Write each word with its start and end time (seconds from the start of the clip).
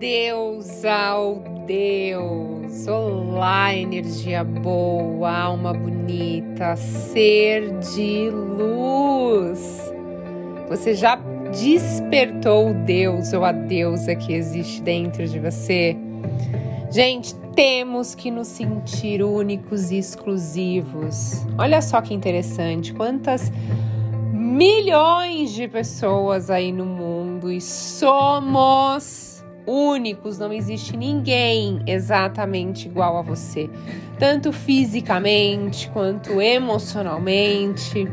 Deus 0.00 0.82
ao 0.82 1.34
Deus. 1.66 2.86
Olá, 2.88 3.74
energia 3.74 4.42
boa, 4.42 5.30
alma 5.30 5.74
bonita, 5.74 6.74
ser 6.74 7.78
de 7.80 8.30
luz. 8.30 9.92
Você 10.70 10.94
já 10.94 11.16
despertou 11.52 12.70
o 12.70 12.74
Deus 12.86 13.34
ou 13.34 13.44
a 13.44 13.52
deusa 13.52 14.16
que 14.16 14.32
existe 14.32 14.80
dentro 14.80 15.28
de 15.28 15.38
você? 15.38 15.94
Gente, 16.90 17.34
temos 17.54 18.14
que 18.14 18.30
nos 18.30 18.48
sentir 18.48 19.22
únicos 19.22 19.90
e 19.90 19.98
exclusivos. 19.98 21.44
Olha 21.58 21.82
só 21.82 22.00
que 22.00 22.14
interessante, 22.14 22.94
quantas 22.94 23.52
milhões 24.32 25.52
de 25.52 25.68
pessoas 25.68 26.48
aí 26.48 26.72
no 26.72 26.86
mundo 26.86 27.52
e 27.52 27.60
somos 27.60 29.29
únicos, 29.66 30.38
não 30.38 30.52
existe 30.52 30.96
ninguém 30.96 31.82
exatamente 31.86 32.88
igual 32.88 33.16
a 33.16 33.22
você, 33.22 33.68
tanto 34.18 34.52
fisicamente 34.52 35.88
quanto 35.90 36.40
emocionalmente. 36.40 38.08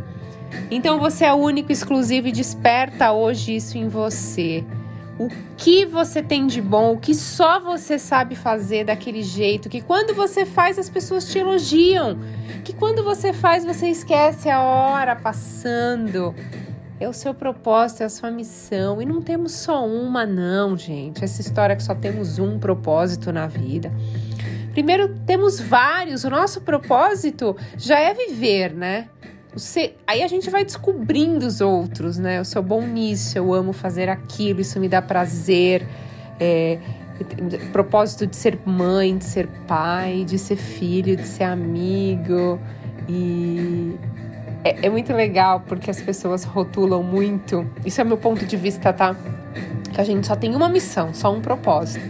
Então 0.72 1.00
você 1.00 1.26
é 1.26 1.34
único, 1.34 1.72
exclusivo 1.72 2.28
e 2.28 2.32
desperta 2.32 3.12
hoje 3.12 3.56
isso 3.56 3.78
em 3.78 3.88
você 3.88 4.66
o 5.20 5.30
que 5.58 5.86
você 5.86 6.22
tem 6.22 6.46
de 6.46 6.62
bom, 6.62 6.94
o 6.94 6.98
que 6.98 7.16
só 7.16 7.60
você 7.60 7.98
sabe 7.98 8.36
fazer 8.36 8.86
daquele 8.86 9.24
jeito, 9.24 9.68
que 9.68 9.82
quando 9.82 10.14
você 10.14 10.46
faz 10.46 10.78
as 10.78 10.90
pessoas 10.90 11.26
te 11.26 11.40
elogiam, 11.40 12.20
que 12.64 12.72
quando 12.72 13.04
você 13.04 13.34
faz 13.34 13.66
você 13.66 13.88
esquece 13.88 14.50
a 14.50 14.62
hora 14.62 15.16
passando. 15.16 16.36
É 17.00 17.08
o 17.08 17.14
seu 17.14 17.34
propósito, 17.34 18.02
é 18.02 18.06
a 18.06 18.10
sua 18.10 18.32
missão. 18.32 19.02
E 19.02 19.06
não 19.06 19.22
temos 19.22 19.52
só 19.52 19.86
uma, 19.86 20.26
não, 20.26 20.76
gente. 20.76 21.24
Essa 21.24 21.42
história 21.42 21.76
que 21.76 21.84
só 21.84 21.94
temos 21.94 22.40
um 22.40 22.58
propósito 22.58 23.32
na 23.32 23.46
vida. 23.46 23.92
Primeiro, 24.72 25.16
temos 25.26 25.60
vários. 25.60 26.24
O 26.24 26.30
nosso 26.30 26.62
propósito 26.62 27.56
já 27.78 28.00
é 28.00 28.14
viver, 28.14 28.74
né? 28.74 29.10
Você, 29.54 29.96
aí 30.06 30.22
a 30.22 30.28
gente 30.28 30.50
vai 30.50 30.64
descobrindo 30.64 31.46
os 31.46 31.62
outros, 31.62 32.18
né? 32.18 32.38
Eu 32.40 32.46
sou 32.46 32.62
bom 32.62 32.82
nisso, 32.82 33.38
eu 33.38 33.54
amo 33.54 33.74
fazer 33.74 34.08
aquilo, 34.08 34.62
isso 34.62 34.80
me 34.80 34.88
dá 34.88 35.02
prazer. 35.02 35.88
É, 36.40 36.80
propósito 37.72 38.28
de 38.28 38.36
ser 38.36 38.60
mãe, 38.66 39.18
de 39.18 39.26
ser 39.26 39.48
pai, 39.68 40.24
de 40.24 40.38
ser 40.38 40.58
filho, 40.58 41.16
de 41.16 41.26
ser 41.26 41.46
amigo. 41.46 42.60
E 43.10 43.96
é, 44.68 44.86
é, 44.88 44.90
muito 44.90 45.14
legal 45.14 45.62
porque 45.62 45.90
as 45.90 46.02
pessoas 46.02 46.44
rotulam 46.44 47.04
muito. 47.04 47.70
Isso 47.86 48.02
é 48.02 48.04
meu 48.04 48.18
ponto 48.18 48.46
de 48.46 48.58
vista, 48.58 48.92
tá? 48.92 49.16
Que 49.94 50.02
a 50.02 50.04
gente 50.04 50.28
só 50.28 50.36
tem 50.36 50.56
uma 50.56 50.68
missão, 50.68 51.14
só 51.14 51.34
um 51.34 51.42
propósito. 51.42 52.06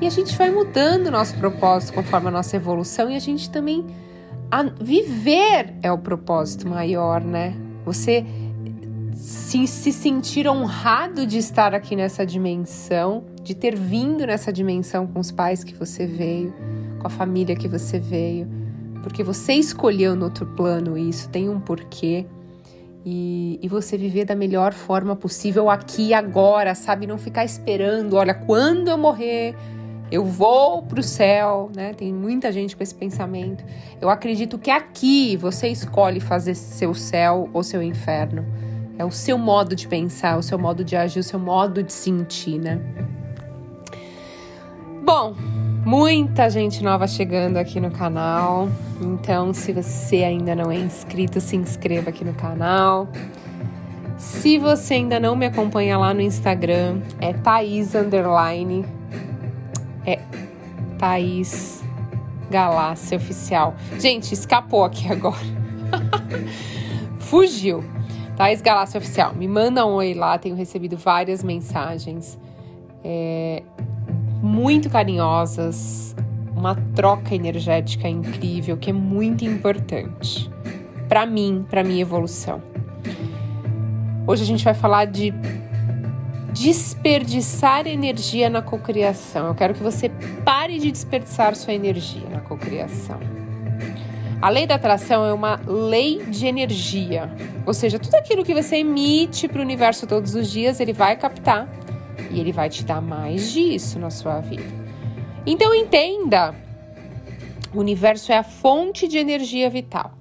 E 0.00 0.06
a 0.06 0.10
gente 0.10 0.36
vai 0.36 0.50
mudando 0.50 1.06
o 1.06 1.10
nosso 1.10 1.36
propósito 1.36 1.94
conforme 1.94 2.28
a 2.28 2.30
nossa 2.30 2.56
evolução 2.56 3.10
e 3.10 3.16
a 3.16 3.18
gente 3.18 3.48
também 3.50 3.86
a 4.50 4.62
viver 4.62 5.74
é 5.82 5.90
o 5.90 5.98
propósito 5.98 6.68
maior, 6.68 7.20
né? 7.20 7.54
Você 7.84 8.24
se, 9.14 9.66
se 9.66 9.92
sentir 9.92 10.46
honrado 10.46 11.26
de 11.26 11.38
estar 11.38 11.74
aqui 11.74 11.96
nessa 11.96 12.24
dimensão, 12.26 13.24
de 13.42 13.54
ter 13.54 13.74
vindo 13.74 14.26
nessa 14.26 14.52
dimensão 14.52 15.06
com 15.06 15.18
os 15.18 15.32
pais 15.32 15.64
que 15.64 15.74
você 15.74 16.06
veio, 16.06 16.52
com 17.00 17.06
a 17.06 17.10
família 17.10 17.56
que 17.56 17.66
você 17.66 17.98
veio, 17.98 18.46
porque 19.06 19.22
você 19.22 19.52
escolheu 19.52 20.16
no 20.16 20.24
outro 20.24 20.44
plano 20.44 20.98
isso, 20.98 21.28
tem 21.28 21.48
um 21.48 21.60
porquê. 21.60 22.26
E, 23.04 23.56
e, 23.62 23.68
você 23.68 23.96
viver 23.96 24.24
da 24.24 24.34
melhor 24.34 24.72
forma 24.74 25.14
possível 25.14 25.70
aqui 25.70 26.08
e 26.08 26.12
agora, 26.12 26.74
sabe? 26.74 27.06
Não 27.06 27.16
ficar 27.16 27.44
esperando, 27.44 28.16
olha, 28.16 28.34
quando 28.34 28.88
eu 28.88 28.98
morrer, 28.98 29.54
eu 30.10 30.24
vou 30.24 30.82
para 30.82 30.98
o 30.98 31.04
céu, 31.04 31.70
né? 31.72 31.94
Tem 31.94 32.12
muita 32.12 32.50
gente 32.50 32.76
com 32.76 32.82
esse 32.82 32.96
pensamento. 32.96 33.64
Eu 34.00 34.10
acredito 34.10 34.58
que 34.58 34.72
aqui 34.72 35.36
você 35.36 35.68
escolhe 35.68 36.18
fazer 36.18 36.56
seu 36.56 36.92
céu 36.92 37.48
ou 37.52 37.62
seu 37.62 37.80
inferno. 37.80 38.44
É 38.98 39.04
o 39.04 39.12
seu 39.12 39.38
modo 39.38 39.76
de 39.76 39.86
pensar, 39.86 40.36
o 40.36 40.42
seu 40.42 40.58
modo 40.58 40.82
de 40.82 40.96
agir, 40.96 41.20
o 41.20 41.22
seu 41.22 41.38
modo 41.38 41.80
de 41.80 41.92
sentir, 41.92 42.58
né? 42.58 42.80
Bom, 45.04 45.36
muita 45.86 46.50
gente 46.50 46.82
nova 46.82 47.06
chegando 47.06 47.56
aqui 47.56 47.78
no 47.78 47.92
canal. 47.92 48.68
Então, 49.00 49.54
se 49.54 49.72
você 49.72 50.24
ainda 50.24 50.52
não 50.52 50.70
é 50.70 50.74
inscrito, 50.74 51.40
se 51.40 51.54
inscreva 51.54 52.10
aqui 52.10 52.24
no 52.24 52.34
canal. 52.34 53.08
Se 54.18 54.58
você 54.58 54.94
ainda 54.94 55.20
não 55.20 55.36
me 55.36 55.46
acompanha 55.46 55.96
lá 55.96 56.12
no 56.12 56.20
Instagram, 56.20 57.00
é 57.20 57.32
Thaís 57.32 57.94
Underline 57.94 58.84
é 60.04 60.18
Thaís 60.98 61.84
Galácia 62.50 63.16
Oficial. 63.16 63.76
Gente, 63.98 64.32
escapou 64.32 64.84
aqui 64.84 65.10
agora. 65.10 65.36
Fugiu. 67.18 67.84
Thaís 68.36 68.60
Galácia 68.60 68.98
Oficial. 68.98 69.34
Me 69.34 69.46
manda 69.46 69.86
um 69.86 69.94
oi 69.94 70.14
lá, 70.14 70.36
tenho 70.36 70.56
recebido 70.56 70.96
várias 70.96 71.44
mensagens 71.44 72.38
é, 73.04 73.62
muito 74.46 74.88
carinhosas, 74.88 76.14
uma 76.54 76.76
troca 76.94 77.34
energética 77.34 78.08
incrível 78.08 78.76
que 78.76 78.90
é 78.90 78.92
muito 78.92 79.44
importante 79.44 80.50
para 81.08 81.26
mim, 81.26 81.66
para 81.68 81.82
minha 81.82 82.00
evolução. 82.00 82.62
Hoje 84.26 84.42
a 84.42 84.46
gente 84.46 84.64
vai 84.64 84.74
falar 84.74 85.04
de 85.06 85.34
desperdiçar 86.52 87.86
energia 87.86 88.48
na 88.48 88.62
cocriação. 88.62 89.48
Eu 89.48 89.54
quero 89.54 89.74
que 89.74 89.82
você 89.82 90.08
pare 90.44 90.78
de 90.78 90.90
desperdiçar 90.90 91.54
sua 91.54 91.74
energia 91.74 92.28
na 92.30 92.40
cocriação. 92.40 93.20
A 94.40 94.48
lei 94.48 94.66
da 94.66 94.76
atração 94.76 95.24
é 95.24 95.32
uma 95.32 95.60
lei 95.66 96.24
de 96.26 96.46
energia, 96.46 97.30
ou 97.64 97.72
seja, 97.72 97.98
tudo 97.98 98.14
aquilo 98.14 98.44
que 98.44 98.54
você 98.54 98.76
emite 98.76 99.48
para 99.48 99.58
o 99.58 99.62
universo 99.62 100.06
todos 100.06 100.34
os 100.34 100.50
dias, 100.50 100.78
ele 100.78 100.92
vai 100.92 101.16
captar 101.16 101.66
e 102.30 102.40
ele 102.40 102.52
vai 102.52 102.68
te 102.68 102.84
dar 102.84 103.00
mais 103.00 103.52
disso 103.52 103.98
na 103.98 104.10
sua 104.10 104.40
vida. 104.40 104.64
Então 105.46 105.74
entenda, 105.74 106.54
o 107.74 107.78
universo 107.78 108.32
é 108.32 108.38
a 108.38 108.42
fonte 108.42 109.06
de 109.06 109.18
energia 109.18 109.70
vital. 109.70 110.12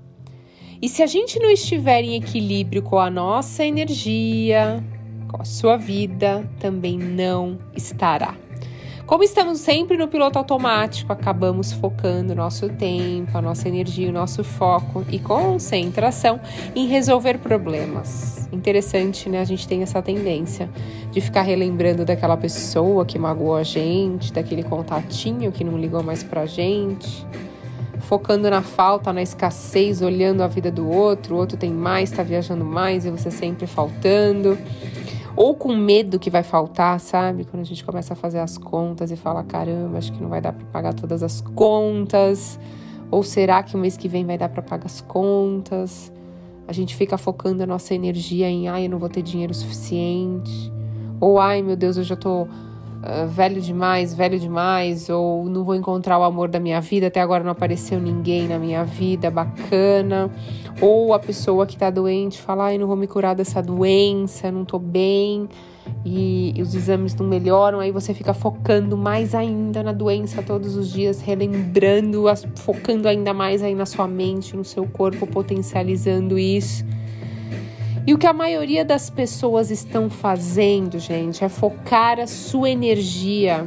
E 0.82 0.90
se 0.90 1.02
a 1.02 1.08
gente 1.08 1.40
não 1.40 1.50
estiver 1.50 2.04
em 2.04 2.16
equilíbrio 2.16 2.84
com 2.84 3.00
a 3.00 3.10
nossa 3.10 3.66
energia, 3.66 4.84
a 5.34 5.44
sua 5.44 5.78
vida 5.78 6.50
também 6.60 6.98
não 6.98 7.58
estará. 7.76 8.36
Como 9.06 9.24
estamos 9.24 9.60
sempre 9.60 9.98
no 9.98 10.08
piloto 10.08 10.40
automático, 10.40 11.14
acabamos 11.14 11.72
focando 11.72 12.34
nosso 12.34 12.70
tempo, 12.70 13.38
a 13.38 13.42
nossa 13.42 13.68
energia, 13.68 14.10
o 14.10 14.12
nosso 14.12 14.44
foco 14.44 15.06
e 15.12 15.20
concentração 15.20 16.40
em 16.76 16.88
resolver 16.88 17.38
problemas. 17.38 18.50
Interessante, 18.52 19.30
né? 19.30 19.42
A 19.42 19.44
gente 19.44 19.68
tem 19.68 19.84
essa 19.84 20.02
tendência 20.02 20.68
de 21.12 21.22
ficar 21.22 21.44
relembrando 21.44 22.04
daquela 22.04 22.36
pessoa 22.36 23.06
que 23.06 23.20
magoou 23.20 23.56
a 23.56 23.62
gente, 23.62 24.34
daquele 24.34 24.64
contatinho 24.64 25.52
que 25.52 25.64
não 25.64 25.78
ligou 25.78 26.02
mais 26.02 26.24
pra 26.24 26.48
gente, 26.48 27.28
focando 28.00 28.50
na 28.50 28.64
falta, 28.64 29.14
na 29.14 29.22
escassez, 29.22 30.02
olhando 30.02 30.42
a 30.42 30.48
vida 30.48 30.72
do 30.72 30.90
outro, 30.90 31.36
o 31.36 31.38
outro 31.38 31.56
tem 31.58 31.72
mais, 31.72 32.10
tá 32.10 32.24
viajando 32.24 32.66
mais 32.66 33.06
e 33.06 33.12
você 33.12 33.30
sempre 33.30 33.68
faltando 33.68 34.58
ou 35.36 35.54
com 35.54 35.76
medo 35.76 36.18
que 36.18 36.30
vai 36.30 36.44
faltar, 36.44 37.00
sabe? 37.00 37.44
Quando 37.46 37.62
a 37.62 37.66
gente 37.66 37.84
começa 37.84 38.14
a 38.14 38.16
fazer 38.16 38.40
as 38.40 38.58
contas 38.58 39.12
e 39.12 39.16
fala: 39.16 39.44
caramba, 39.44 39.98
acho 39.98 40.12
que 40.12 40.22
não 40.22 40.30
vai 40.30 40.42
dar 40.42 40.54
para 40.54 40.66
pagar 40.68 40.94
todas 40.94 41.22
as 41.22 41.42
contas. 41.42 42.60
Ou 43.12 43.22
será 43.22 43.62
que 43.62 43.76
o 43.76 43.78
mês 43.78 43.98
que 43.98 44.08
vem 44.08 44.26
vai 44.26 44.38
dar 44.38 44.50
para 44.50 44.62
pagar 44.62 44.86
as 44.86 45.02
contas? 45.02 46.12
A 46.68 46.74
gente 46.74 46.96
fica 46.96 47.18
focando 47.18 47.64
a 47.64 47.66
nossa 47.66 47.94
energia 47.94 48.50
em: 48.50 48.68
ai, 48.68 48.86
eu 48.86 48.90
não 48.90 49.00
vou 49.00 49.10
ter 49.10 49.22
dinheiro 49.22 49.54
suficiente. 49.54 50.72
Ou 51.20 51.40
ai, 51.40 51.62
meu 51.62 51.76
Deus, 51.76 51.98
eu 51.98 52.04
já 52.04 52.16
tô 52.16 52.48
uh, 53.06 53.28
velho 53.28 53.62
demais, 53.62 54.14
velho 54.14 54.40
demais. 54.40 55.10
Ou 55.10 55.46
não 55.46 55.64
vou 55.64 55.76
encontrar 55.76 56.18
o 56.18 56.24
amor 56.24 56.50
da 56.50 56.60
minha 56.60 56.82
vida. 56.82 57.08
Até 57.08 57.22
agora 57.22 57.44
não 57.44 57.52
apareceu 57.52 58.00
ninguém 58.00 58.48
na 58.48 58.58
minha 58.58 58.84
vida 58.84 59.30
bacana. 59.30 60.30
Ou 60.82 61.14
a 61.14 61.20
pessoa 61.20 61.66
que 61.66 61.76
está 61.76 61.90
doente 61.90 62.42
fala, 62.42 62.66
ai, 62.66 62.78
não 62.78 62.88
vou 62.88 62.96
me 62.96 63.08
curar 63.08 63.34
dessa 63.36 63.62
doença, 63.62 64.52
não 64.52 64.66
tô 64.66 64.78
bem, 64.78 65.48
e, 66.04 66.54
e 66.56 66.62
os 66.62 66.76
exames 66.76 67.16
não 67.16 67.26
melhoram, 67.26 67.80
aí 67.80 67.92
você 67.92 68.14
fica 68.14 68.34
focando 68.34 68.98
mais 68.98 69.34
ainda 69.34 69.82
na 69.82 69.92
doença 69.92 70.42
todos 70.44 70.76
os 70.76 70.92
dias, 70.92 71.22
relembrando, 71.22 72.26
focando 72.56 73.08
ainda 73.08 73.34
mais 73.34 73.64
aí 73.64 73.74
na 73.74 73.86
sua 73.86 74.08
mente, 74.08 74.56
no 74.56 74.64
seu 74.64 74.86
corpo, 74.86 75.26
potencializando 75.26 76.38
isso. 76.38 76.86
E 78.08 78.14
o 78.14 78.18
que 78.18 78.28
a 78.28 78.34
maioria 78.34 78.86
das 78.86 79.10
pessoas 79.10 79.72
estão 79.72 80.10
fazendo, 80.10 81.00
gente, 81.00 81.44
é 81.44 81.50
focar 81.50 82.20
a 82.20 82.28
sua 82.28 82.70
energia 82.70 83.66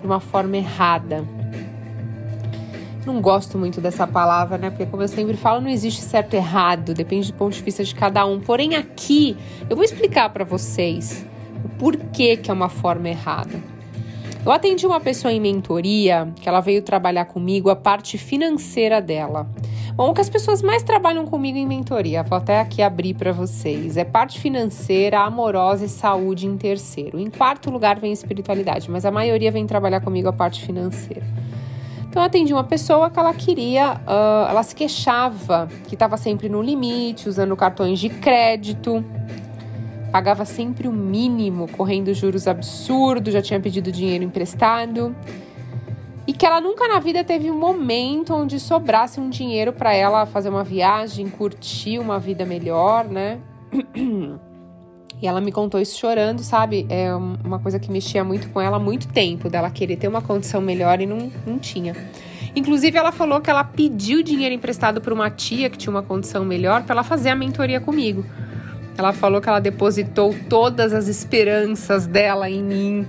de 0.00 0.06
uma 0.06 0.20
forma 0.20 0.56
errada 0.56 1.24
não 3.12 3.20
gosto 3.20 3.58
muito 3.58 3.80
dessa 3.80 4.06
palavra, 4.06 4.56
né? 4.56 4.70
Porque, 4.70 4.86
como 4.86 5.02
eu 5.02 5.08
sempre 5.08 5.36
falo, 5.36 5.60
não 5.60 5.68
existe 5.68 6.02
certo 6.02 6.34
e 6.34 6.36
errado, 6.36 6.94
depende 6.94 7.32
do 7.32 7.36
ponto 7.36 7.54
de 7.54 7.62
vista 7.62 7.82
de 7.82 7.94
cada 7.94 8.24
um. 8.26 8.40
Porém, 8.40 8.76
aqui 8.76 9.36
eu 9.68 9.76
vou 9.76 9.84
explicar 9.84 10.30
para 10.30 10.44
vocês 10.44 11.24
o 11.64 11.68
porquê 11.68 12.36
que 12.36 12.50
é 12.50 12.54
uma 12.54 12.68
forma 12.68 13.08
errada. 13.08 13.60
Eu 14.44 14.52
atendi 14.52 14.86
uma 14.86 15.00
pessoa 15.00 15.32
em 15.32 15.40
mentoria 15.40 16.32
que 16.36 16.48
ela 16.48 16.60
veio 16.60 16.82
trabalhar 16.82 17.26
comigo 17.26 17.68
a 17.68 17.76
parte 17.76 18.16
financeira 18.16 19.00
dela. 19.00 19.48
Bom, 19.94 20.10
o 20.10 20.14
que 20.14 20.20
as 20.20 20.30
pessoas 20.30 20.62
mais 20.62 20.82
trabalham 20.82 21.26
comigo 21.26 21.58
em 21.58 21.66
mentoria, 21.66 22.22
vou 22.22 22.38
até 22.38 22.60
aqui 22.60 22.80
abrir 22.80 23.14
para 23.14 23.32
vocês, 23.32 23.96
é 23.96 24.04
parte 24.04 24.40
financeira, 24.40 25.20
amorosa 25.20 25.84
e 25.84 25.88
saúde 25.88 26.46
em 26.46 26.56
terceiro. 26.56 27.18
Em 27.18 27.28
quarto 27.28 27.70
lugar 27.70 27.98
vem 27.98 28.12
espiritualidade, 28.12 28.90
mas 28.90 29.04
a 29.04 29.10
maioria 29.10 29.50
vem 29.50 29.66
trabalhar 29.66 30.00
comigo 30.00 30.28
a 30.28 30.32
parte 30.32 30.64
financeira. 30.64 31.24
Então 32.08 32.22
eu 32.22 32.26
atendi 32.26 32.52
uma 32.52 32.64
pessoa 32.64 33.10
que 33.10 33.18
ela 33.18 33.32
queria, 33.34 33.94
uh, 33.94 34.50
ela 34.50 34.62
se 34.62 34.74
queixava 34.74 35.68
que 35.86 35.94
estava 35.94 36.16
sempre 36.16 36.48
no 36.48 36.62
limite, 36.62 37.28
usando 37.28 37.56
cartões 37.56 38.00
de 38.00 38.08
crédito, 38.08 39.04
pagava 40.10 40.44
sempre 40.44 40.88
o 40.88 40.92
mínimo, 40.92 41.68
correndo 41.68 42.12
juros 42.12 42.48
absurdos, 42.48 43.32
já 43.32 43.40
tinha 43.40 43.60
pedido 43.60 43.92
dinheiro 43.92 44.24
emprestado. 44.24 45.14
E 46.30 46.32
que 46.32 46.46
ela 46.46 46.60
nunca 46.60 46.86
na 46.86 47.00
vida 47.00 47.24
teve 47.24 47.50
um 47.50 47.58
momento 47.58 48.32
onde 48.32 48.60
sobrasse 48.60 49.18
um 49.18 49.28
dinheiro 49.28 49.72
para 49.72 49.92
ela 49.92 50.24
fazer 50.24 50.48
uma 50.48 50.62
viagem, 50.62 51.28
curtir 51.28 51.98
uma 51.98 52.20
vida 52.20 52.46
melhor, 52.46 53.04
né? 53.04 53.40
E 55.20 55.26
ela 55.26 55.40
me 55.40 55.50
contou 55.52 55.80
isso 55.80 55.98
chorando, 55.98 56.42
sabe? 56.42 56.86
É 56.88 57.12
uma 57.14 57.58
coisa 57.58 57.80
que 57.80 57.90
mexia 57.90 58.22
muito 58.24 58.48
com 58.50 58.60
ela 58.60 58.76
há 58.76 58.80
muito 58.80 59.08
tempo, 59.08 59.50
dela 59.50 59.68
querer 59.70 59.96
ter 59.96 60.08
uma 60.08 60.22
condição 60.22 60.62
melhor 60.62 61.00
e 61.00 61.04
não, 61.04 61.30
não 61.44 61.58
tinha. 61.58 61.94
Inclusive, 62.56 62.96
ela 62.96 63.12
falou 63.12 63.40
que 63.40 63.50
ela 63.50 63.64
pediu 63.64 64.22
dinheiro 64.22 64.54
emprestado 64.54 65.00
para 65.00 65.12
uma 65.12 65.28
tia 65.28 65.68
que 65.68 65.76
tinha 65.76 65.90
uma 65.90 66.02
condição 66.02 66.44
melhor 66.44 66.84
para 66.84 66.94
ela 66.94 67.02
fazer 67.02 67.28
a 67.28 67.34
mentoria 67.34 67.80
comigo. 67.80 68.24
Ela 68.96 69.12
falou 69.12 69.42
que 69.42 69.48
ela 69.48 69.60
depositou 69.60 70.34
todas 70.48 70.94
as 70.94 71.06
esperanças 71.08 72.06
dela 72.06 72.48
em 72.48 72.62
mim, 72.62 73.06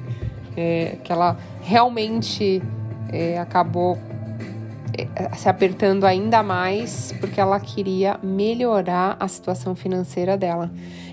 é, 0.58 0.98
que 1.04 1.14
ela 1.14 1.38
realmente 1.62 2.62
é, 3.12 3.38
acabou 3.38 3.98
é, 4.98 5.36
se 5.36 5.48
apertando 5.48 6.06
ainda 6.06 6.44
mais 6.44 7.14
porque 7.20 7.40
ela 7.40 7.60
queria 7.60 8.20
melhorar 8.22 9.16
a 9.20 9.28
situação 9.28 9.76
financeira 9.76 10.38
dela. 10.38 10.72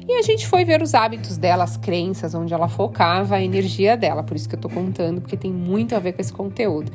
E 0.08 0.12
a 0.12 0.22
gente 0.22 0.46
foi 0.46 0.64
ver 0.64 0.80
os 0.80 0.94
hábitos 0.94 1.36
dela, 1.36 1.64
as 1.64 1.76
crenças, 1.76 2.34
onde 2.34 2.54
ela 2.54 2.66
focava 2.66 3.36
a 3.36 3.42
energia 3.42 3.96
dela. 3.96 4.22
Por 4.22 4.36
isso 4.36 4.48
que 4.48 4.54
eu 4.54 4.60
tô 4.60 4.68
contando, 4.68 5.20
porque 5.20 5.36
tem 5.36 5.52
muito 5.52 5.94
a 5.94 5.98
ver 5.98 6.12
com 6.14 6.20
esse 6.22 6.32
conteúdo. 6.32 6.90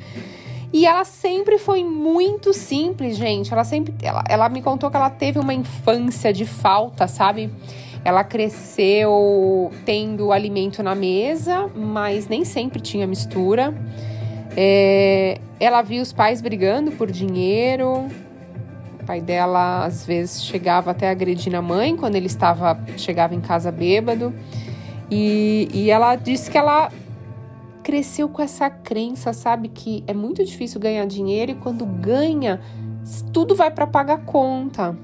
E 0.73 0.88
ela 0.88 1.05
sempre 1.05 1.59
foi 1.59 1.83
muito 1.83 2.51
simples, 2.51 3.15
gente. 3.15 3.53
Ela 3.53 3.63
sempre. 3.63 3.94
Ela, 4.01 4.23
ela 4.27 4.50
me 4.50 4.63
contou 4.63 4.89
que 4.89 4.97
ela 4.97 5.11
teve 5.11 5.38
uma 5.38 5.53
infância 5.53 6.33
de 6.33 6.45
falta, 6.45 7.07
sabe? 7.07 7.51
Ela 8.03 8.23
cresceu 8.23 9.71
tendo 9.85 10.31
alimento 10.31 10.81
na 10.81 10.95
mesa, 10.95 11.69
mas 11.75 12.27
nem 12.27 12.44
sempre 12.44 12.81
tinha 12.81 13.05
mistura. 13.05 13.71
É, 14.55 15.39
ela 15.59 15.81
viu 15.81 16.01
os 16.01 16.13
pais 16.13 16.41
brigando 16.41 16.91
por 16.91 17.11
dinheiro. 17.11 18.07
O 19.01 19.05
pai 19.05 19.19
dela 19.19 19.85
às 19.85 20.05
vezes 20.05 20.44
chegava 20.44 20.91
até 20.91 21.09
a 21.09 21.11
agredir 21.11 21.53
a 21.55 21.61
mãe 21.61 21.95
quando 21.95 22.15
ele 22.15 22.27
estava 22.27 22.79
chegava 22.97 23.35
em 23.35 23.41
casa 23.41 23.71
bêbado. 23.71 24.33
E, 25.11 25.67
e 25.73 25.91
ela 25.91 26.15
disse 26.15 26.50
que 26.50 26.57
ela 26.57 26.91
cresceu 27.83 28.29
com 28.29 28.41
essa 28.41 28.69
crença, 28.69 29.33
sabe, 29.33 29.67
que 29.67 30.03
é 30.07 30.13
muito 30.13 30.44
difícil 30.44 30.79
ganhar 30.79 31.05
dinheiro 31.05 31.51
e 31.51 31.55
quando 31.55 31.85
ganha, 31.85 32.61
tudo 33.33 33.55
vai 33.55 33.69
para 33.69 33.85
pagar 33.85 34.19
conta. 34.19 34.97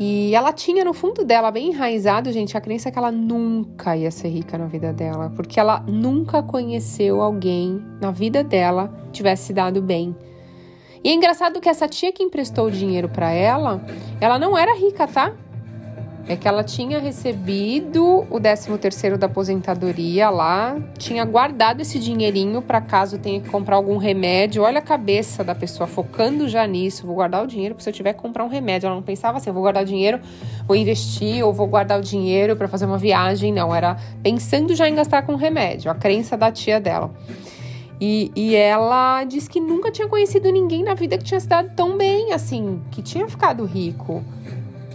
E 0.00 0.32
ela 0.32 0.52
tinha 0.52 0.84
no 0.84 0.94
fundo 0.94 1.24
dela, 1.24 1.50
bem 1.50 1.70
enraizado, 1.70 2.30
gente, 2.30 2.56
a 2.56 2.60
crença 2.60 2.90
que 2.90 2.98
ela 2.98 3.10
nunca 3.10 3.96
ia 3.96 4.10
ser 4.10 4.28
rica 4.28 4.56
na 4.56 4.66
vida 4.66 4.92
dela, 4.92 5.32
porque 5.34 5.58
ela 5.58 5.80
nunca 5.88 6.40
conheceu 6.40 7.20
alguém 7.20 7.82
na 8.00 8.12
vida 8.12 8.44
dela 8.44 8.88
que 9.06 9.12
tivesse 9.12 9.52
dado 9.52 9.82
bem. 9.82 10.14
E 11.02 11.08
é 11.08 11.12
engraçado 11.12 11.60
que 11.60 11.68
essa 11.68 11.88
tia 11.88 12.12
que 12.12 12.22
emprestou 12.22 12.66
o 12.66 12.70
dinheiro 12.70 13.08
para 13.08 13.30
ela, 13.30 13.84
ela 14.20 14.38
não 14.38 14.56
era 14.56 14.76
rica, 14.76 15.06
tá? 15.06 15.34
É 16.28 16.36
que 16.36 16.46
ela 16.46 16.62
tinha 16.62 17.00
recebido 17.00 18.26
o 18.30 18.38
13 18.38 18.76
terceiro 18.76 19.16
da 19.16 19.26
aposentadoria 19.26 20.28
lá, 20.28 20.76
tinha 20.98 21.24
guardado 21.24 21.80
esse 21.80 21.98
dinheirinho 21.98 22.60
para 22.60 22.82
caso 22.82 23.18
tenha 23.18 23.40
que 23.40 23.48
comprar 23.48 23.76
algum 23.76 23.96
remédio. 23.96 24.62
Olha 24.62 24.78
a 24.78 24.82
cabeça 24.82 25.42
da 25.42 25.54
pessoa 25.54 25.86
focando 25.86 26.46
já 26.46 26.66
nisso, 26.66 27.06
vou 27.06 27.14
guardar 27.14 27.42
o 27.42 27.46
dinheiro 27.46 27.74
porque 27.74 27.84
se 27.84 27.88
eu 27.88 27.94
tiver 27.94 28.12
que 28.12 28.20
comprar 28.20 28.44
um 28.44 28.48
remédio. 28.48 28.86
Ela 28.86 28.96
não 28.96 29.02
pensava 29.02 29.38
assim, 29.38 29.50
vou 29.50 29.62
guardar 29.62 29.82
o 29.82 29.86
dinheiro, 29.86 30.20
vou 30.66 30.76
investir 30.76 31.42
ou 31.42 31.50
vou 31.50 31.66
guardar 31.66 31.98
o 31.98 32.02
dinheiro 32.02 32.54
para 32.56 32.68
fazer 32.68 32.84
uma 32.84 32.98
viagem, 32.98 33.50
não, 33.50 33.74
era 33.74 33.96
pensando 34.22 34.74
já 34.74 34.86
em 34.86 34.94
gastar 34.94 35.22
com 35.22 35.34
remédio, 35.34 35.90
a 35.90 35.94
crença 35.94 36.36
da 36.36 36.52
tia 36.52 36.78
dela. 36.78 37.10
E, 38.00 38.30
e 38.36 38.54
ela 38.54 39.24
disse 39.24 39.48
que 39.48 39.60
nunca 39.60 39.90
tinha 39.90 40.06
conhecido 40.06 40.52
ninguém 40.52 40.84
na 40.84 40.94
vida 40.94 41.18
que 41.18 41.24
tinha 41.24 41.40
se 41.40 41.48
dado 41.48 41.70
tão 41.74 41.96
bem, 41.96 42.32
assim, 42.32 42.80
que 42.90 43.02
tinha 43.02 43.26
ficado 43.28 43.64
rico. 43.64 44.22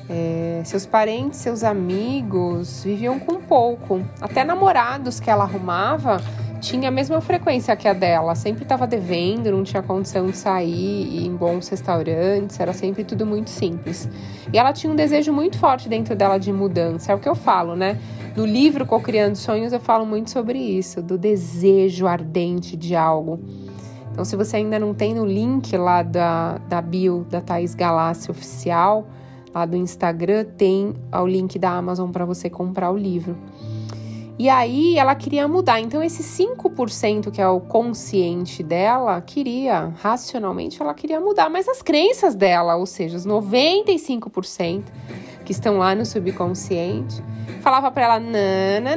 É, 0.10 0.62
seus 0.66 0.86
parentes, 0.86 1.40
seus 1.40 1.64
amigos 1.64 2.84
viviam 2.84 3.20
com 3.20 3.42
pouco. 3.42 4.04
Até 4.22 4.44
namorados 4.44 5.20
que 5.20 5.30
ela 5.30 5.44
arrumava 5.44 6.22
tinha 6.64 6.88
a 6.88 6.92
mesma 6.92 7.20
frequência 7.20 7.76
que 7.76 7.88
a 7.88 7.94
dela. 7.94 8.36
Sempre 8.36 8.64
estava 8.64 8.88
devendo, 8.88 9.52
não 9.52 9.64
tinha 9.64 9.84
condição 9.84 10.28
de 10.28 10.38
sair 10.38 11.26
em 11.26 11.36
bons 11.36 11.68
restaurantes, 11.68 12.60
era 12.60 12.74
sempre 12.74 13.04
tudo 13.04 13.26
muito 13.26 13.50
simples. 13.50 14.10
E 14.52 14.58
ela 14.58 14.72
tinha 14.72 14.92
um 14.92 14.96
desejo 14.96 15.34
muito 15.34 15.58
forte 15.58 15.90
dentro 15.90 16.16
dela 16.16 16.38
de 16.38 16.52
mudança. 16.52 17.12
É 17.12 17.16
o 17.16 17.20
que 17.20 17.28
eu 17.28 17.36
falo, 17.36 17.76
né? 17.76 18.00
No 18.36 18.46
livro 18.46 18.86
Cocriando 18.86 19.38
Sonhos 19.38 19.74
eu 19.74 19.80
falo 19.80 20.06
muito 20.06 20.32
sobre 20.32 20.58
isso, 20.58 21.02
do 21.02 21.18
desejo 21.18 22.08
ardente 22.08 22.76
de 22.76 22.96
algo. 22.96 23.40
Então, 24.12 24.24
se 24.24 24.36
você 24.36 24.58
ainda 24.58 24.80
não 24.80 24.94
tem 24.94 25.14
no 25.14 25.26
link 25.26 25.76
lá 25.76 26.04
da, 26.04 26.60
da 26.70 26.82
bio 26.82 27.26
da 27.30 27.42
Thaís 27.42 27.74
Galassi 27.74 28.30
Oficial, 28.30 29.08
lá 29.54 29.66
do 29.66 29.76
Instagram 29.76 30.46
tem 30.58 30.96
o 31.12 31.28
link 31.28 31.60
da 31.60 31.72
Amazon 31.72 32.10
para 32.12 32.26
você 32.26 32.50
comprar 32.50 32.92
o 32.92 32.98
livro. 32.98 33.38
E 34.38 34.50
aí 34.50 34.98
ela 34.98 35.14
queria 35.14 35.48
mudar. 35.48 35.80
Então, 35.80 36.02
esse 36.02 36.24
5% 36.24 37.30
que 37.30 37.40
é 37.40 37.48
o 37.48 37.62
consciente 37.62 38.64
dela, 38.64 39.22
queria, 39.22 39.94
racionalmente, 40.02 40.82
ela 40.82 40.94
queria 40.94 41.20
mudar. 41.20 41.50
Mas 41.50 41.68
as 41.68 41.82
crenças 41.82 42.34
dela, 42.34 42.76
ou 42.76 42.86
seja, 42.86 43.16
os 43.16 43.28
95% 43.28 44.86
que 45.46 45.52
estão 45.52 45.78
lá 45.78 45.94
no 45.94 46.06
subconsciente, 46.06 47.24
falava 47.62 47.92
para 47.92 48.04
ela: 48.04 48.20
não, 48.20 48.90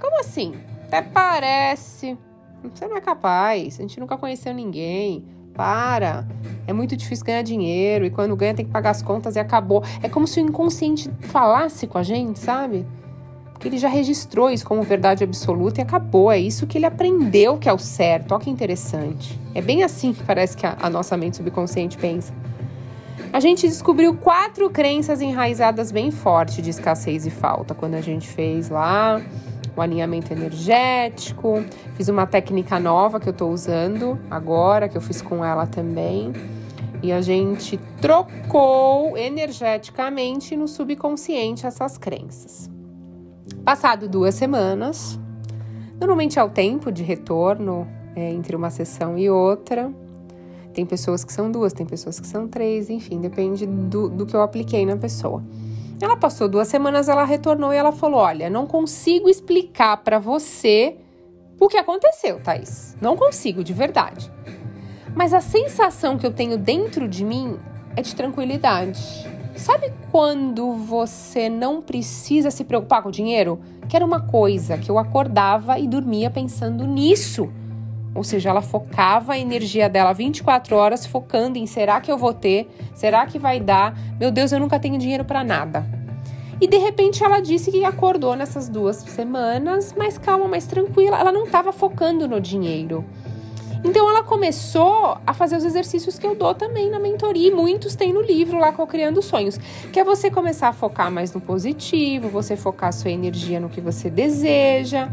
como 0.00 0.20
assim? 0.20 0.54
Até 0.86 1.02
parece. 1.02 2.16
Você 2.62 2.88
não 2.88 2.96
é 2.96 3.00
capaz, 3.02 3.78
a 3.78 3.82
gente 3.82 4.00
nunca 4.00 4.16
conheceu 4.16 4.54
ninguém. 4.54 5.22
Para. 5.54 6.26
É 6.66 6.72
muito 6.72 6.96
difícil 6.96 7.24
ganhar 7.24 7.42
dinheiro 7.42 8.04
e 8.04 8.10
quando 8.10 8.34
ganha 8.34 8.54
tem 8.54 8.64
que 8.64 8.70
pagar 8.70 8.90
as 8.90 9.02
contas 9.02 9.36
e 9.36 9.38
acabou. 9.38 9.82
É 10.02 10.08
como 10.08 10.26
se 10.26 10.40
o 10.40 10.42
inconsciente 10.42 11.10
falasse 11.20 11.86
com 11.86 11.98
a 11.98 12.02
gente, 12.02 12.38
sabe? 12.38 12.84
Porque 13.52 13.68
ele 13.68 13.78
já 13.78 13.88
registrou 13.88 14.50
isso 14.50 14.66
como 14.66 14.82
verdade 14.82 15.22
absoluta 15.22 15.80
e 15.80 15.82
acabou. 15.82 16.30
É 16.30 16.38
isso 16.38 16.66
que 16.66 16.76
ele 16.76 16.86
aprendeu 16.86 17.56
que 17.56 17.68
é 17.68 17.72
o 17.72 17.78
certo. 17.78 18.32
Olha 18.32 18.42
que 18.42 18.50
interessante. 18.50 19.40
É 19.54 19.62
bem 19.62 19.82
assim 19.82 20.12
que 20.12 20.22
parece 20.22 20.56
que 20.56 20.66
a, 20.66 20.76
a 20.80 20.90
nossa 20.90 21.16
mente 21.16 21.36
subconsciente 21.36 21.96
pensa. 21.96 22.32
A 23.32 23.40
gente 23.40 23.66
descobriu 23.66 24.14
quatro 24.14 24.70
crenças 24.70 25.20
enraizadas 25.20 25.90
bem 25.90 26.10
forte 26.10 26.62
de 26.62 26.70
escassez 26.70 27.26
e 27.26 27.30
falta 27.30 27.74
quando 27.74 27.94
a 27.94 28.00
gente 28.00 28.28
fez 28.28 28.68
lá 28.68 29.20
o 29.76 29.80
alinhamento 29.80 30.32
energético. 30.32 31.64
Fiz 31.94 32.08
uma 32.08 32.26
técnica 32.26 32.78
nova 32.78 33.18
que 33.18 33.28
eu 33.28 33.32
estou 33.32 33.52
usando 33.52 34.18
agora, 34.30 34.88
que 34.88 34.96
eu 34.96 35.00
fiz 35.00 35.20
com 35.20 35.44
ela 35.44 35.66
também. 35.66 36.32
E 37.02 37.12
a 37.12 37.20
gente 37.20 37.78
trocou 38.00 39.16
energeticamente 39.16 40.56
no 40.56 40.66
subconsciente 40.66 41.66
essas 41.66 41.98
crenças. 41.98 42.70
Passado 43.64 44.08
duas 44.08 44.34
semanas, 44.34 45.18
normalmente 46.00 46.38
é 46.38 46.42
o 46.42 46.48
tempo 46.48 46.90
de 46.90 47.02
retorno 47.02 47.86
é, 48.16 48.30
entre 48.30 48.56
uma 48.56 48.70
sessão 48.70 49.18
e 49.18 49.28
outra. 49.28 49.92
Tem 50.72 50.84
pessoas 50.84 51.24
que 51.24 51.32
são 51.32 51.50
duas, 51.50 51.72
tem 51.72 51.86
pessoas 51.86 52.18
que 52.18 52.26
são 52.26 52.48
três, 52.48 52.90
enfim, 52.90 53.20
depende 53.20 53.64
do, 53.66 54.08
do 54.08 54.26
que 54.26 54.34
eu 54.34 54.42
apliquei 54.42 54.84
na 54.84 54.96
pessoa. 54.96 55.42
Ela 56.00 56.16
passou 56.16 56.48
duas 56.48 56.68
semanas, 56.68 57.08
ela 57.08 57.24
retornou 57.24 57.72
e 57.72 57.76
ela 57.76 57.92
falou: 57.92 58.20
Olha, 58.20 58.50
não 58.50 58.66
consigo 58.66 59.28
explicar 59.28 59.98
para 59.98 60.18
você 60.18 60.96
o 61.60 61.68
que 61.68 61.76
aconteceu, 61.76 62.40
Thaís. 62.40 62.96
Não 63.00 63.16
consigo, 63.16 63.62
de 63.62 63.72
verdade. 63.72 64.30
Mas 65.14 65.32
a 65.32 65.40
sensação 65.40 66.18
que 66.18 66.26
eu 66.26 66.32
tenho 66.32 66.58
dentro 66.58 67.08
de 67.08 67.24
mim 67.24 67.58
é 67.96 68.02
de 68.02 68.14
tranquilidade. 68.14 69.00
Sabe 69.56 69.92
quando 70.10 70.72
você 70.74 71.48
não 71.48 71.80
precisa 71.80 72.50
se 72.50 72.64
preocupar 72.64 73.02
com 73.02 73.08
o 73.08 73.12
dinheiro? 73.12 73.60
Que 73.88 73.94
era 73.94 74.04
uma 74.04 74.20
coisa 74.20 74.76
que 74.76 74.90
eu 74.90 74.98
acordava 74.98 75.78
e 75.78 75.86
dormia 75.86 76.28
pensando 76.28 76.84
nisso. 76.84 77.52
Ou 78.14 78.22
seja, 78.22 78.50
ela 78.50 78.62
focava 78.62 79.32
a 79.32 79.38
energia 79.38 79.88
dela 79.88 80.12
24 80.12 80.76
horas 80.76 81.04
focando 81.04 81.58
em 81.58 81.66
será 81.66 82.00
que 82.00 82.10
eu 82.10 82.16
vou 82.16 82.32
ter? 82.32 82.68
Será 82.94 83.26
que 83.26 83.38
vai 83.38 83.58
dar? 83.58 83.98
Meu 84.20 84.30
Deus, 84.30 84.52
eu 84.52 84.60
nunca 84.60 84.78
tenho 84.78 84.96
dinheiro 84.98 85.24
para 85.24 85.42
nada. 85.42 85.84
E 86.60 86.68
de 86.68 86.78
repente 86.78 87.24
ela 87.24 87.40
disse 87.40 87.70
que 87.70 87.84
acordou 87.84 88.36
nessas 88.36 88.68
duas 88.68 88.96
semanas 88.96 89.92
mais 89.92 90.16
calma, 90.16 90.46
mais 90.46 90.66
tranquila. 90.66 91.18
Ela 91.18 91.32
não 91.32 91.44
estava 91.44 91.72
focando 91.72 92.28
no 92.28 92.40
dinheiro. 92.40 93.04
Então 93.84 94.08
ela 94.08 94.22
começou 94.22 95.18
a 95.26 95.34
fazer 95.34 95.56
os 95.56 95.64
exercícios 95.64 96.18
que 96.18 96.26
eu 96.26 96.34
dou 96.34 96.54
também 96.54 96.88
na 96.90 96.98
mentoria, 96.98 97.48
e 97.48 97.54
muitos 97.54 97.94
tem 97.94 98.14
no 98.14 98.22
livro 98.22 98.58
lá 98.58 98.72
com 98.72 98.86
Criando 98.86 99.20
Sonhos, 99.20 99.58
que 99.92 100.00
é 100.00 100.04
você 100.04 100.30
começar 100.30 100.68
a 100.68 100.72
focar 100.72 101.10
mais 101.10 101.34
no 101.34 101.40
positivo, 101.40 102.30
você 102.30 102.56
focar 102.56 102.94
sua 102.94 103.10
energia 103.10 103.60
no 103.60 103.68
que 103.68 103.82
você 103.82 104.08
deseja. 104.08 105.10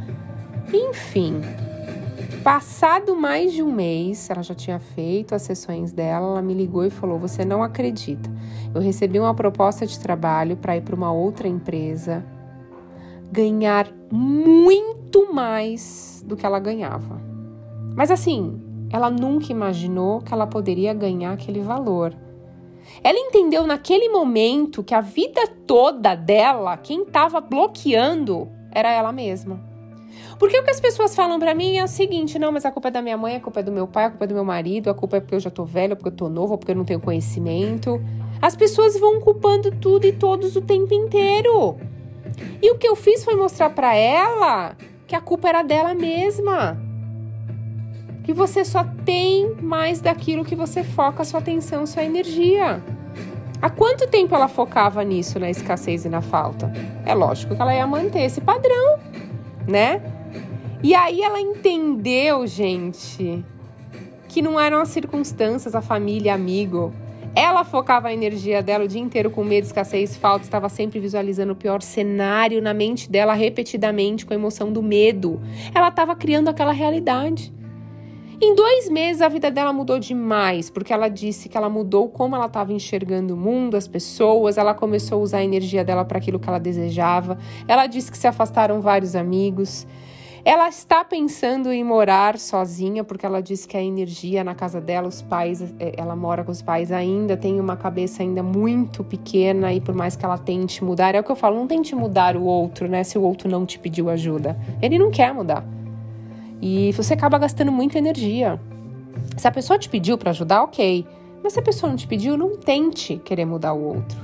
Enfim, 0.74 1.42
passado 2.44 3.16
mais 3.16 3.54
de 3.54 3.62
um 3.62 3.72
mês, 3.72 4.30
ela 4.30 4.42
já 4.42 4.56
tinha 4.56 4.80
feito 4.80 5.36
as 5.36 5.42
sessões 5.42 5.92
dela, 5.92 6.28
ela 6.28 6.42
me 6.42 6.54
ligou 6.54 6.86
e 6.86 6.90
falou: 6.90 7.20
"Você 7.20 7.46
não 7.46 7.62
acredita. 7.62 8.30
Eu 8.74 8.82
recebi 8.82 9.20
uma 9.20 9.34
proposta 9.34 9.86
de 9.86 10.00
trabalho 10.00 10.58
para 10.58 10.78
ir 10.78 10.82
para 10.82 10.96
uma 10.96 11.12
outra 11.12 11.48
empresa, 11.48 12.26
ganhar 13.32 13.88
muito 14.12 15.34
mais 15.34 16.24
do 16.26 16.36
que 16.36 16.46
ela 16.46 16.60
ganhava." 16.60 17.22
Mas 17.96 18.10
assim, 18.10 18.62
ela 18.90 19.10
nunca 19.10 19.52
imaginou 19.52 20.22
que 20.22 20.34
ela 20.34 20.48
poderia 20.48 20.94
ganhar 20.94 21.34
aquele 21.34 21.62
valor. 21.62 22.14
Ela 23.04 23.18
entendeu 23.18 23.66
naquele 23.66 24.10
momento 24.10 24.84
que 24.84 24.94
a 24.94 25.02
vida 25.02 25.48
toda 25.66 26.16
dela, 26.16 26.76
quem 26.78 27.04
estava 27.04 27.40
bloqueando 27.40 28.50
era 28.72 28.92
ela 28.92 29.12
mesma. 29.12 29.71
Porque 30.38 30.58
o 30.60 30.64
que 30.64 30.72
as 30.72 30.80
pessoas 30.80 31.16
falam 31.16 31.40
para 31.40 31.54
mim 31.54 31.78
é 31.78 31.84
o 31.84 31.88
seguinte: 31.88 32.38
não, 32.40 32.52
mas 32.52 32.66
a 32.66 32.72
culpa 32.72 32.90
é 32.90 32.92
da 32.92 33.02
minha 33.02 33.18
mãe, 33.18 33.36
a 33.36 33.40
culpa 33.40 33.60
é 33.60 33.64
do 33.64 33.72
meu 33.72 33.88
pai, 33.88 34.06
a 34.06 34.10
culpa 34.10 34.26
é 34.26 34.28
do 34.28 34.34
meu 34.34 34.46
marido, 34.46 34.90
a 34.90 34.94
culpa 34.94 35.18
é 35.18 35.20
porque 35.20 35.36
eu 35.36 35.40
já 35.40 35.50
tô 35.50 35.66
velha, 35.66 35.96
porque 35.96 36.10
eu 36.10 36.16
tô 36.16 36.30
novo, 36.30 36.58
porque 36.58 36.72
eu 36.72 36.76
não 36.76 36.86
tenho 36.86 37.00
conhecimento. 37.00 38.02
As 38.42 38.56
pessoas 38.56 39.00
vão 39.00 39.20
culpando 39.20 39.72
tudo 39.72 40.06
e 40.06 40.12
todos 40.12 40.56
o 40.56 40.62
tempo 40.62 40.94
inteiro. 40.94 41.78
E 42.62 42.72
o 42.72 42.78
que 42.78 42.88
eu 42.88 42.96
fiz 42.96 43.24
foi 43.24 43.36
mostrar 43.36 43.70
para 43.70 43.96
ela 43.96 44.76
que 45.06 45.16
a 45.16 45.22
culpa 45.22 45.50
era 45.50 45.62
dela 45.62 45.94
mesma 45.94 46.92
que 48.24 48.34
você 48.34 48.64
só 48.64 48.86
tem 49.06 49.56
mais 49.62 50.00
daquilo 50.00 50.46
que 50.46 50.56
você 50.56 50.84
foca 50.84 51.24
sua 51.24 51.40
atenção, 51.40 51.86
sua 51.86 52.04
energia. 52.04 52.82
Há 53.62 53.70
quanto 53.70 54.08
tempo 54.08 54.34
ela 54.34 54.48
focava 54.48 55.04
nisso, 55.04 55.40
na 55.40 55.50
escassez 55.50 56.06
e 56.06 56.10
na 56.10 56.22
falta? 56.22 56.72
É 57.06 57.14
lógico 57.14 57.56
que 57.56 57.62
ela 57.62 57.76
ia 57.76 57.86
manter 57.86 58.22
esse 58.22 58.42
padrão, 58.42 59.00
né? 59.68 60.02
E 60.84 60.96
aí 60.96 61.22
ela 61.22 61.40
entendeu, 61.40 62.48
gente, 62.48 63.46
que 64.28 64.42
não 64.42 64.60
eram 64.60 64.80
as 64.80 64.90
circunstâncias, 64.90 65.76
a 65.76 65.82
família, 65.82 66.34
amigo. 66.34 66.94
Ela 67.36 67.64
focava 67.64 68.10
a 68.10 68.14
energia 68.14 68.62
dela 68.62 68.84
o 68.84 68.88
dia 68.88 69.00
inteiro 69.00 69.30
com 69.30 69.44
medo, 69.44 69.64
escassez, 69.64 70.18
falta, 70.18 70.44
estava 70.44 70.68
sempre 70.68 71.00
visualizando 71.00 71.54
o 71.54 71.56
pior 71.56 71.82
cenário 71.82 72.62
na 72.62 72.74
mente 72.74 73.10
dela 73.10 73.34
repetidamente 73.34 74.26
com 74.26 74.34
a 74.34 74.36
emoção 74.36 74.72
do 74.72 74.84
medo. 74.84 75.40
Ela 75.74 75.88
estava 75.88 76.16
criando 76.16 76.50
aquela 76.50 76.74
realidade. 76.74 77.54
Em 78.44 78.56
dois 78.56 78.90
meses 78.90 79.22
a 79.22 79.28
vida 79.28 79.52
dela 79.52 79.72
mudou 79.72 80.00
demais, 80.00 80.68
porque 80.68 80.92
ela 80.92 81.08
disse 81.10 81.48
que 81.48 81.56
ela 81.56 81.70
mudou 81.70 82.10
como 82.10 82.36
ela 82.36 82.48
estava 82.48 82.74
enxergando 82.74 83.36
o 83.36 83.38
mundo, 83.38 83.78
as 83.78 83.88
pessoas, 83.88 84.58
ela 84.58 84.74
começou 84.74 85.20
a 85.20 85.22
usar 85.22 85.38
a 85.38 85.44
energia 85.44 85.84
dela 85.86 86.04
para 86.04 86.18
aquilo 86.18 86.40
que 86.40 86.50
ela 86.50 86.60
desejava. 86.60 87.38
Ela 87.68 87.86
disse 87.86 88.10
que 88.10 88.18
se 88.18 88.26
afastaram 88.26 88.82
vários 88.82 89.16
amigos. 89.16 89.86
Ela 90.44 90.68
está 90.70 91.06
pensando 91.06 91.72
em 91.72 91.84
morar 91.84 92.40
sozinha, 92.40 93.04
porque 93.04 93.28
ela 93.28 93.44
disse 93.44 93.68
que 93.68 93.78
a 93.78 93.84
energia 93.84 94.44
na 94.44 94.56
casa 94.56 94.82
dela, 94.82 95.08
os 95.08 95.22
pais, 95.22 95.62
é, 95.80 95.94
ela 95.96 96.16
mora 96.16 96.44
com 96.44 96.52
os 96.52 96.64
pais 96.64 96.92
ainda, 96.92 97.38
tem 97.38 97.60
uma 97.60 97.78
cabeça 97.78 98.24
ainda 98.24 98.42
muito 98.42 99.04
pequena 99.04 99.72
e 99.72 99.80
por 99.80 99.94
mais 99.94 100.16
que 100.16 100.26
ela 100.26 100.40
tente 100.40 100.84
mudar, 100.84 101.14
é 101.14 101.20
o 101.20 101.24
que 101.24 101.32
eu 101.32 101.36
falo, 101.36 101.58
não 101.58 101.68
tente 101.68 101.94
mudar 101.94 102.36
o 102.36 102.44
outro, 102.44 102.88
né? 102.88 103.04
Se 103.04 103.20
o 103.20 103.22
outro 103.22 103.48
não 103.48 103.68
te 103.68 103.78
pediu 103.78 104.10
ajuda. 104.10 104.58
Ele 104.82 104.98
não 104.98 105.12
quer 105.12 105.32
mudar. 105.32 105.64
E 106.62 106.92
você 106.94 107.16
acaba 107.16 107.38
gastando 107.40 107.72
muita 107.72 107.98
energia. 107.98 108.60
Se 109.36 109.48
a 109.48 109.52
pessoa 109.52 109.80
te 109.80 109.90
pediu 109.90 110.18
para 110.18 110.30
ajudar, 110.30 110.62
ok. 110.64 111.06
Mas 111.44 111.54
se 111.54 111.60
a 111.60 111.64
pessoa 111.64 111.90
não 111.90 111.98
te 111.98 112.08
pediu, 112.08 112.38
não 112.38 112.56
tente 112.56 113.18
querer 113.26 113.46
mudar 113.46 113.74
o 113.74 113.82
outro. 113.82 114.20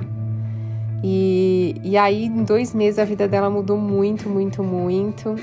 E, 1.04 1.76
e 1.84 1.98
aí, 1.98 2.26
em 2.26 2.44
dois 2.44 2.74
meses, 2.74 3.00
a 3.00 3.06
vida 3.06 3.28
dela 3.28 3.50
mudou 3.50 3.78
muito, 3.78 4.30
muito, 4.30 4.64
muito. 4.64 5.36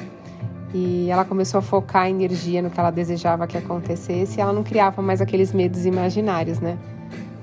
E 0.73 1.09
ela 1.09 1.25
começou 1.25 1.59
a 1.59 1.63
focar 1.63 2.03
a 2.03 2.11
energia 2.11 2.61
no 2.61 2.71
que 2.71 2.79
ela 2.79 2.91
desejava 2.91 3.47
que 3.47 3.57
acontecesse. 3.57 4.39
E 4.39 4.41
ela 4.41 4.53
não 4.53 4.63
criava 4.63 5.03
mais 5.03 5.21
aqueles 5.21 5.53
medos 5.53 5.87
imaginários, 5.87 6.61
né? 6.61 6.79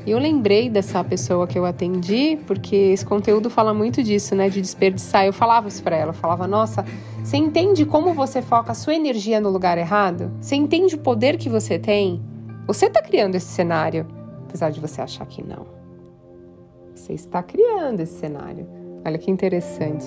E 0.06 0.12
eu 0.12 0.18
lembrei 0.18 0.70
dessa 0.70 1.04
pessoa 1.04 1.46
que 1.46 1.58
eu 1.58 1.66
atendi, 1.66 2.40
porque 2.48 2.76
esse 2.76 3.06
conteúdo 3.06 3.50
fala 3.50 3.74
muito 3.74 4.02
disso, 4.02 4.36
né? 4.36 4.50
De 4.50 4.60
desperdiçar. 4.60 5.26
Eu 5.26 5.34
falava 5.34 5.68
isso 5.68 5.84
pra 5.84 5.96
ela. 5.96 6.10
Eu 6.10 6.16
falava, 6.16 6.48
nossa, 6.48 6.84
você 7.24 7.38
entende 7.38 7.86
como 7.86 8.14
você 8.14 8.42
foca 8.42 8.72
a 8.72 8.76
sua 8.76 8.96
energia 8.96 9.40
no 9.40 9.50
lugar 9.50 9.78
errado? 9.78 10.32
Você 10.42 10.56
entende 10.56 10.96
o 10.96 10.98
poder 10.98 11.38
que 11.38 11.50
você 11.50 11.78
tem? 11.78 12.22
Você 12.66 12.88
está 12.88 13.02
criando 13.02 13.36
esse 13.36 13.48
cenário, 13.48 14.08
apesar 14.44 14.72
de 14.72 14.80
você 14.80 15.02
achar 15.02 15.26
que 15.26 15.44
não. 15.44 15.66
Você 16.96 17.14
está 17.14 17.44
criando 17.44 18.00
esse 18.00 18.20
cenário. 18.20 18.68
Olha 19.06 19.18
que 19.18 19.30
interessante. 19.30 20.06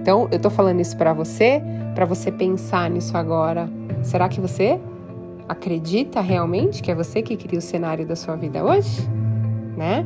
Então, 0.00 0.28
eu 0.30 0.38
tô 0.38 0.50
falando 0.50 0.80
isso 0.80 0.96
para 0.96 1.12
você, 1.12 1.62
para 1.94 2.04
você 2.04 2.30
pensar 2.30 2.90
nisso 2.90 3.16
agora. 3.16 3.68
Será 4.02 4.28
que 4.28 4.40
você 4.40 4.80
acredita 5.48 6.20
realmente 6.20 6.82
que 6.82 6.90
é 6.90 6.94
você 6.94 7.22
que 7.22 7.36
cria 7.36 7.58
o 7.58 7.62
cenário 7.62 8.04
da 8.04 8.16
sua 8.16 8.36
vida 8.36 8.64
hoje? 8.64 9.08
Né? 9.76 10.04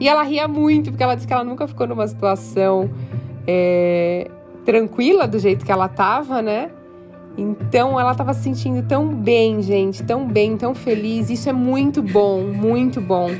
E 0.00 0.08
ela 0.08 0.22
ria 0.22 0.46
muito, 0.48 0.90
porque 0.90 1.02
ela 1.02 1.14
disse 1.14 1.26
que 1.26 1.32
ela 1.32 1.44
nunca 1.44 1.66
ficou 1.66 1.86
numa 1.86 2.06
situação 2.06 2.90
é, 3.46 4.30
tranquila 4.64 5.26
do 5.26 5.38
jeito 5.38 5.64
que 5.64 5.72
ela 5.72 5.88
tava, 5.88 6.40
né? 6.40 6.70
Então 7.36 7.98
ela 7.98 8.14
tava 8.14 8.34
se 8.34 8.42
sentindo 8.42 8.86
tão 8.86 9.08
bem, 9.08 9.62
gente, 9.62 10.02
tão 10.02 10.26
bem, 10.26 10.56
tão 10.56 10.74
feliz. 10.74 11.30
Isso 11.30 11.48
é 11.48 11.52
muito 11.52 12.02
bom, 12.02 12.42
muito 12.42 13.00
bom. 13.00 13.30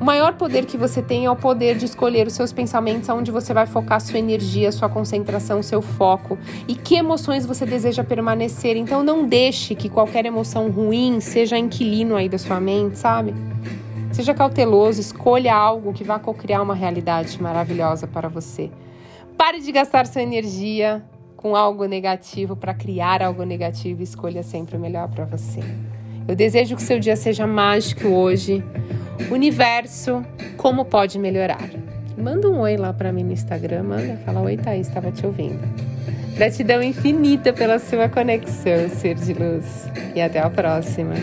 O 0.00 0.04
maior 0.04 0.34
poder 0.34 0.66
que 0.66 0.76
você 0.76 1.00
tem 1.00 1.24
é 1.24 1.30
o 1.30 1.36
poder 1.36 1.76
de 1.76 1.84
escolher 1.84 2.26
os 2.26 2.34
seus 2.34 2.52
pensamentos, 2.52 3.08
aonde 3.08 3.30
você 3.30 3.54
vai 3.54 3.64
focar 3.64 4.00
sua 4.00 4.18
energia, 4.18 4.70
sua 4.72 4.88
concentração, 4.88 5.62
seu 5.62 5.80
foco 5.80 6.36
e 6.66 6.74
que 6.74 6.96
emoções 6.96 7.46
você 7.46 7.64
deseja 7.64 8.02
permanecer. 8.04 8.76
Então 8.76 9.02
não 9.02 9.26
deixe 9.26 9.74
que 9.74 9.88
qualquer 9.88 10.26
emoção 10.26 10.68
ruim 10.68 11.20
seja 11.20 11.56
inquilino 11.56 12.16
aí 12.16 12.28
da 12.28 12.38
sua 12.38 12.60
mente, 12.60 12.98
sabe? 12.98 13.34
Seja 14.12 14.34
cauteloso, 14.34 15.00
escolha 15.00 15.54
algo 15.54 15.92
que 15.92 16.04
vá 16.04 16.18
co-criar 16.18 16.62
uma 16.62 16.74
realidade 16.74 17.40
maravilhosa 17.40 18.06
para 18.06 18.28
você. 18.28 18.70
Pare 19.36 19.60
de 19.60 19.72
gastar 19.72 20.06
sua 20.06 20.22
energia 20.22 21.02
com 21.36 21.56
algo 21.56 21.84
negativo 21.86 22.56
para 22.56 22.72
criar 22.72 23.22
algo 23.22 23.44
negativo 23.44 24.00
e 24.00 24.04
escolha 24.04 24.42
sempre 24.42 24.76
o 24.76 24.80
melhor 24.80 25.08
para 25.08 25.24
você. 25.24 25.60
Eu 26.26 26.34
desejo 26.34 26.76
que 26.76 26.82
seu 26.82 26.98
dia 26.98 27.16
seja 27.16 27.46
mágico 27.46 28.08
hoje. 28.08 28.64
Universo, 29.30 30.24
como 30.56 30.84
pode 30.84 31.18
melhorar? 31.18 31.68
Manda 32.16 32.48
um 32.48 32.60
oi 32.60 32.76
lá 32.76 32.92
para 32.92 33.12
mim 33.12 33.24
no 33.24 33.32
Instagram, 33.32 33.82
manda, 33.82 34.16
fala 34.24 34.40
oi 34.40 34.56
Thaís, 34.56 34.88
estava 34.88 35.10
te 35.10 35.26
ouvindo. 35.26 35.60
Gratidão 36.36 36.82
infinita 36.82 37.52
pela 37.52 37.78
sua 37.78 38.08
conexão, 38.08 38.88
ser 38.88 39.16
de 39.16 39.34
luz. 39.34 39.86
E 40.14 40.22
até 40.22 40.38
a 40.38 40.48
próxima. 40.48 41.14